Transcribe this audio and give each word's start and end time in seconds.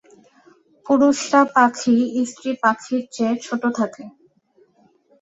পুরুষরা 0.85 1.41
পাখি 1.55 1.95
স্ত্রী 2.25 2.51
পাখির 2.63 3.01
চেয়ে 3.13 3.35
ছোট 3.45 3.61
থাকে। 3.77 4.03